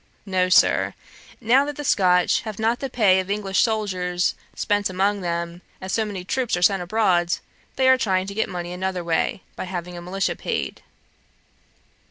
No, 0.25 0.49
Sir; 0.49 0.95
now 1.39 1.63
that 1.63 1.75
the 1.75 1.83
Scotch 1.83 2.41
have 2.41 2.57
not 2.57 2.79
the 2.79 2.89
pay 2.89 3.19
of 3.19 3.29
English 3.29 3.61
soldiers 3.61 4.33
spent 4.55 4.89
among 4.89 5.21
them, 5.21 5.61
as 5.79 5.91
so 5.93 6.05
many 6.05 6.23
troops 6.25 6.57
are 6.57 6.63
sent 6.63 6.81
abroad, 6.81 7.35
they 7.75 7.87
are 7.87 7.99
trying 7.99 8.25
to 8.25 8.33
get 8.33 8.49
money 8.49 8.71
another 8.73 9.03
way, 9.03 9.43
by 9.55 9.65
having 9.65 9.95
a 9.95 10.01
militia 10.01 10.35
paid. 10.35 10.81